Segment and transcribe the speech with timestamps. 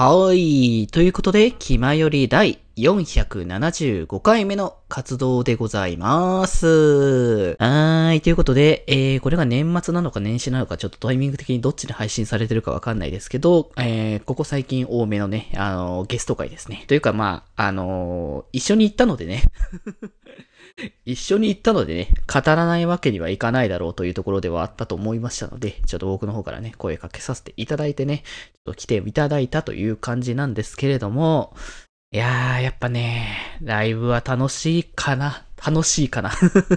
[0.00, 0.86] はい。
[0.86, 7.56] ということで、気まより第475回目の活動でございます。
[7.58, 8.20] はい。
[8.20, 16.84] ということで、えー、これが年末なのか年始なのかちょっとタイミング的にどっちで配信されてるかわかんないですけど、えー、ここ最近多めのね、あのー、ゲスト会ですね。
[16.86, 19.42] というかまあ、あのー、一緒に行ったのでね。
[21.04, 28.22] 一緒に行ったのでね、語らないわけにはいかないだろうというところではあったと思いましたので、ちょっと僕の方からね、声かけさせていただいてね、
[28.54, 31.54] ちょっと来ていただいたという感じなんですけれども、
[32.10, 36.30] いやー、やっぱね、ライブは楽しいかな楽しいかな。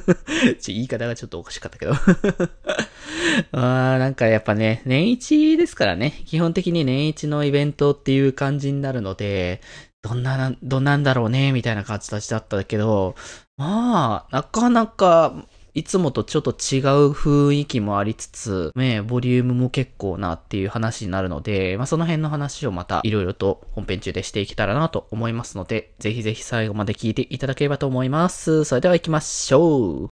[0.59, 1.93] ち言い方がちょっとおかしかったけど。
[3.53, 9.61] あーなんかやっぱね、年一ですからね、基本的に年一のイベントっていう感じになるので、
[10.01, 13.15] どんな、どんなんだろうね、みたいな形だったけど、
[13.61, 28.65] まあ、なかなか、いつもとちょっと違う雰囲気もありつつ、ね、ボリュームも結構なっていう話になるので、まあその辺の話をまたいろいろと本編中でしていけたらなと思いますので、ぜひぜひ最後まで聞いていただければと思います。
[28.65, 30.09] それでは行きましょう。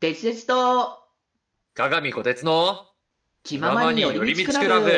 [0.00, 0.98] デジデジと、
[1.74, 2.86] 鏡小鉄の、
[3.42, 4.90] 気ままに寄り道クラブ。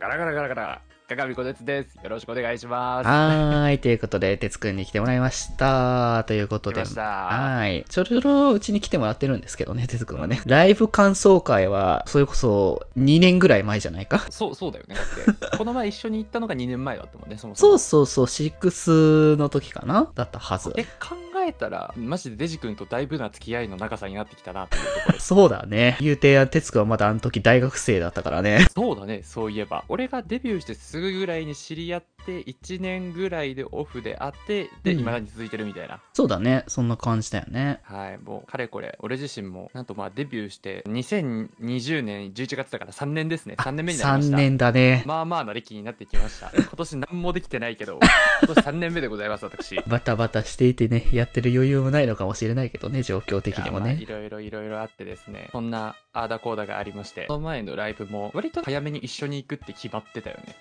[0.00, 0.89] ガラガラガラガラ。
[1.16, 1.96] 鏡小鉄です。
[1.96, 3.06] よろしくお願いします。
[3.08, 3.78] はーい。
[3.80, 6.22] ということで、鉄くんに来てもらいました。
[6.28, 6.84] ということで。
[6.84, 7.84] はい。
[7.88, 10.40] ちょろちょろうちに来てもらってるんですけどね、鉄くんはね。
[10.46, 14.24] ライブ感想会は、それこそ2年ぐらい前じゃないか？
[14.30, 14.94] そう、そうだよね。
[14.94, 17.78] だって、 この前一緒に行ったのが2年前だったもんね、そもそも。
[17.78, 20.08] そうそうそう、6の時かな？
[20.14, 20.72] だったはず。
[20.76, 25.18] え、考えたら、マジでデジ君とだいぶな付き合いの長さになってきたなっていうところ。
[25.18, 25.96] そうだね。
[26.00, 28.66] 言うて、哲くんはまだあの時大学生だったからね。
[28.72, 29.84] そうだね、そういえば。
[29.88, 36.00] 俺がデビューしてすぐぐらいに知り合って、1年ぐらいでオフで会って、で、未だに続いてるみたいな。
[36.12, 36.64] そうだね。
[36.68, 37.80] そんな感じだよね。
[37.82, 38.18] はい。
[38.18, 43.54] もう、かれこれ、俺自身も、なんとまあデビューして、2020年11月だから3年ですね。
[43.58, 44.36] 3年目になりました。
[44.36, 45.02] 3年だね。
[45.06, 46.50] まあまあな歴になってきました。
[46.56, 47.98] 今年何もできてないけど、
[48.42, 49.76] 今年3年目でございます、私。
[49.86, 53.98] バタバタしていてね、やってる余裕もないのかもしれないけどね、状況的にもね。
[54.00, 60.56] いろいろいろいろあってですね、そんなアーダコーダがありまして、その前のライブも割と早めに一緒に行くって決まってたよね。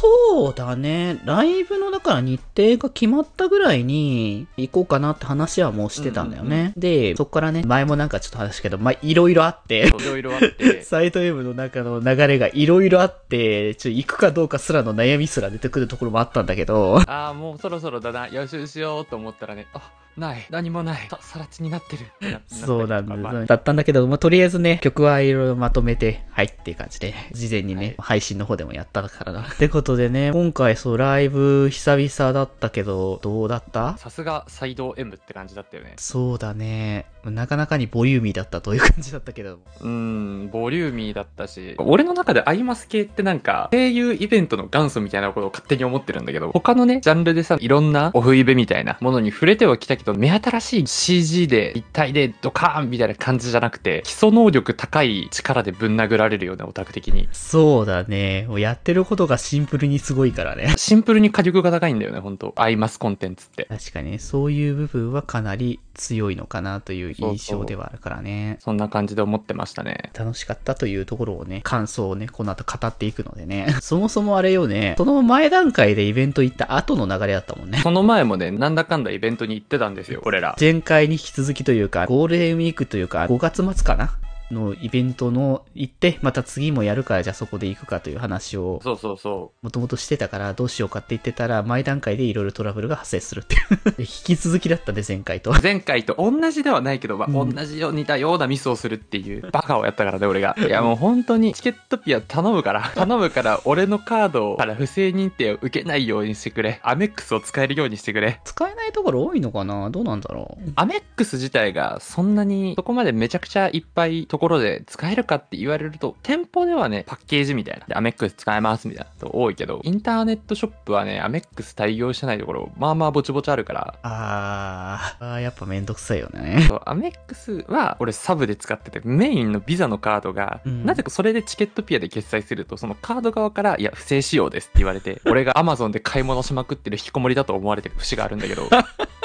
[0.00, 1.20] そうだね。
[1.26, 6.56] ライブのだから日程が決まったぐらいに行こうかなって話はもうしてたんだよね。
[6.56, 9.88] うんうんうん、で、そっからね、前もなんかちょっと話したけど、まあ、いろいろあって。
[9.88, 10.80] いろいろあって。
[10.84, 16.98] サイト M の中の流れがいろいろあって、ちょ、行くかどうかすらの悩みすら出てくるところもあったんだけど。
[17.06, 19.82] ああ、もうそろそろだな、予習しようと思ったらね、あ、
[20.16, 20.46] ない。
[20.50, 21.08] 何もない。
[21.20, 22.06] さら地になってる。
[22.46, 23.46] そうなんです。
[23.46, 29.42] だったんだけど、まあ、とりあえずね、曲はいろいろまとめて、はいっていう感じで、事前にね、はい、配信の方でもやったからな。
[29.42, 33.96] ってことでね、今回そう、ライブ久々だったけど、どうだった？
[33.98, 35.94] さすが、サイド M って感じだったよね。
[35.96, 37.06] そうだね。
[37.24, 39.58] なかなかにボリューミーだったという感じだったけど。
[39.82, 57.28] うん、ボリューミーだったし、俺の中でアイマス系ってなんか、声優イベントの元祖みたいなことを勝手に思ってるんだけど、他のね、ジャンルでさ、いろんなオフイベみたいなものに触れてはきたけど、目新しい CG で一体でドカーンみたいな感じじゃなくて、基礎能力高い力でぶん殴られるようなオタク的に。
[57.32, 58.46] そうだね。
[58.48, 60.74] もうやってることがシンプルにすごいからね。
[60.78, 63.66] シンプルに火力が高いんだよね、本当アイマスコンテンツって。
[63.68, 68.58] 確かに、そういう部分はかなり強いのかなという印象ではあるからね。
[68.60, 70.10] そんな感じで思ってましたね。
[70.14, 73.76] 楽しかったというところをね、感想をね、この後語っていくのでね。
[73.80, 77.78] そもそもあれよね、その前段階でイベント行った後の流れだったもんね。
[77.82, 80.56] その前もね、なんだかんだイベントに行ってたんですよ、俺ら。
[80.60, 84.12] 前回に引き続きというか、ゴールデンウィークというか、5月末かな
[84.50, 89.64] のイベントの行って、また次もやるからじゃあそこで行くかという話を、そうそうそう。
[89.64, 93.60] もともとしてたからどうしようかって言ってたら、前段階でいろいろトラブルが発生するっていう
[94.00, 95.54] 引き続きだったね、前回と。
[95.62, 100.56] 前回と同じではないけど、まあ、同じよう似たようなミスをするっていうバカをやったからね、俺が。
[100.58, 106.80] いや、もう本当にチケットピア頼むから、 頼むから俺のカードから不正認定を受けないようにしてくれ。
[106.82, 108.40] アメックスを使えるようにしてくれ。
[108.44, 109.90] 使えないところ多いのかな？
[109.90, 110.70] どうなんだろう。
[110.76, 117.86] アメックス自体がそんなにそこまでめちゃくちゃいっぱいころで使えるかって言われると、店舗ではね、パッケージみたいな。
[117.86, 126.64] で、アメックス使えますみたいなと多いけど、インターネットショップはね、アメックス対応してないところ、まあまあぼちぼちあるから、あー、あーやっぱめんどくさいよね。
[126.68, 138.68] そうアメックスは俺サブで使ってて、メインのビザのカードが、うんなぜかそれでチケットピアで決済すると、そのカード側から、いや、不正使用ですって言われて、俺が Amazon で買い物しまくってる引きこもりだと思われてる節があるんだけど、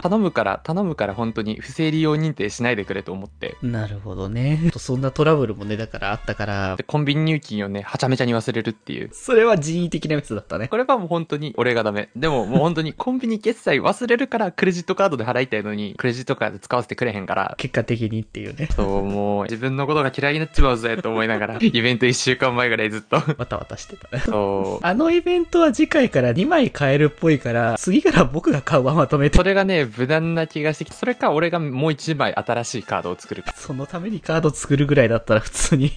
[0.00, 4.70] 頼むから、頼むから本当に不正利用認定しないでくれと思って、なるほどね。
[4.78, 9.10] そんなトラブルもね、だからあったからで、コンビニ入金をね、はちゃめちゃに忘れるっていう。
[9.12, 10.68] それは人為的なミスだったね。
[10.68, 12.08] これはもう本当に俺がダメ。
[12.16, 18.68] でももう本当にコンビニ決済忘れるからクレジットカードで払いたいのに、クレジットカード使わせてくれへんから、結果的にっていうね。
[18.74, 23.16] そう、もう自分のことが嫌いになっちまうぜと思いながら、 イベント1週間前ぐらいずっと。
[23.16, 24.22] わたわたしてたね。
[24.24, 24.86] そう。
[24.86, 29.42] あのイベントは次回から2枚買えるっぽいから、次から僕が買うわまとめてそ。
[29.42, 33.52] れがね、無難な気がしてきて、それか俺がもう一枚新しいカードを作るか。
[33.56, 35.90] そのためにカード作るぐらいだったら普通に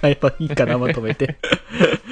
[0.00, 1.38] 買えばいいかな、まとめて。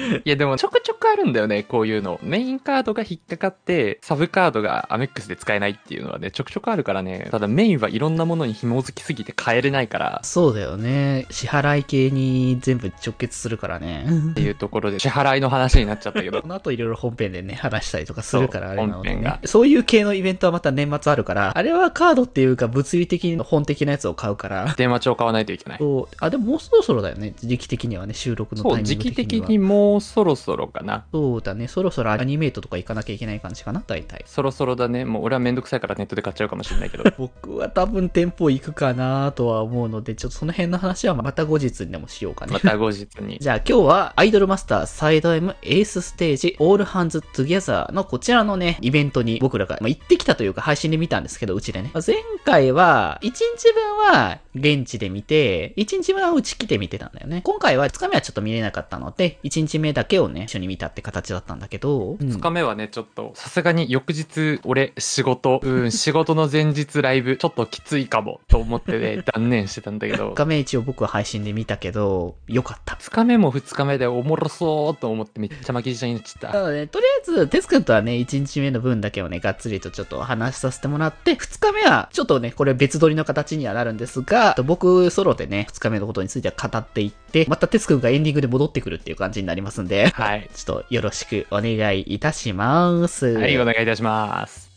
[0.25, 2.19] いやでもちょくちょくあるんだよね、こういうの。
[2.23, 7.27] メインカードが引っかかって、サブカードがアメックスで使えないっていうのはね、ちょくちょくあるからね。
[7.31, 11.25] ただメインはいろんなものに紐づきすぎて変えれないから、そうだよね。
[11.29, 14.05] 支払い系に全部直結するからね。
[14.31, 16.47] っていうところで支払いの話になっちゃったけど こ。
[16.47, 19.39] の後いろいろ本編でね、話したりとかするからあそうれなのでね本編が。
[19.45, 24.73] そういう系のイベントはまた年末あるから、あれはカードっていうか物理的に本的なやつを買うから。
[24.77, 25.79] 電話帳買わないといけない。
[25.79, 26.15] そう。
[26.19, 27.33] あ、でももうそろそろだよね。
[27.37, 29.47] 時期的にはね、収録のタイそう、ミング時期的には。
[29.47, 31.05] 的にもうそろそろかな。
[31.11, 31.67] そうだね。
[31.67, 34.23] そろそろアニメートとか行かなきゃいけない感じかな、大体。
[34.25, 35.05] そろそろだね。
[35.05, 37.03] もう俺はめんどくさいからネットで買っちゃうかもしれないけど。
[37.17, 42.53] 僕は多分店舗行くかなとは思うので、ちょっとその辺の話はまた後日にでもしようかね。
[42.53, 43.37] また後日に。
[43.41, 51.91] じゃあ今日はアイドルマスターサイド M エイスステージオールハンズトゥギャザーのこちらのね、イベントに僕らが、まあ、行ってきたというか配信で見たんですけど、うちでね。
[51.93, 57.41] まあ前回は1日分は現地で見て、1日分はうち来て見てたんだよね。
[57.43, 72.95] 今回は2日目はちょっと見れなかったので、1日目だけをね、一緒に見たって形だったんだけど、うん2日目はね、ちょっと、さすがに翌日、俺、仕事、うん、 仕事の前日ライブ、ちょっときついかも、と思ってね、 断念してたんだけど2、日目一応僕は配信で見たけど、よかった。
[72.95, 76.57] 2日目も2日目でおもろそうと思ってめっちゃ巻き舌になっちゃった。
[76.57, 90.49] なので、とりあえず、テス君とはね、1日目の分だけをね、がっつりとちょっと話させてもらって、2日目は、ちょっとね、これ別撮りの形にはなるんですが、僕ソロでね、2日目のことについては語っていって、またテス君がエンディングで戻ってくるっていう感じになりますんで、はい。
[90.53, 93.27] ちょっとよろしくお願いいたします。
[93.27, 94.67] はい、お願いいたします。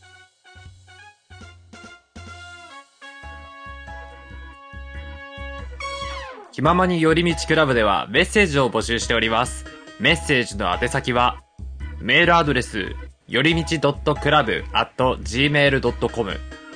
[6.52, 9.64] 気ままに寄り道クラブではメッセージを募集しております。
[9.98, 11.42] メッセージの宛先は、
[12.00, 12.86] メールアドレス、
[13.28, 16.32] よりみち .club.gmail.com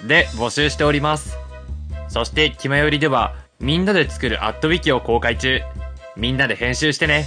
[0.07, 1.44] で募集しております。
[2.15, 5.63] そして、キマよりでは、みんなで作るアットウィキを公開中。
[6.17, 7.27] みんなで編集してね。